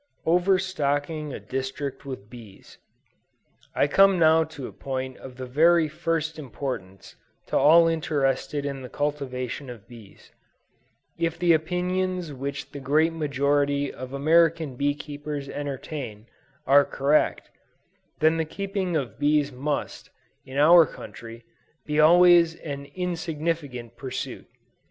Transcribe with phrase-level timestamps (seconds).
[0.25, 2.79] OVERSTOCKING A DISTRICT WITH BEES.
[3.75, 8.81] I come now to a point of the very first importance to all interested in
[8.81, 10.31] the cultivation of bees.
[11.19, 16.25] If the opinions which the great majority of American bee keepers entertain,
[16.65, 17.51] are correct,
[18.21, 20.09] then the keeping of bees must,
[20.43, 21.43] in our country,
[21.85, 24.47] be always an insignificant pursuit.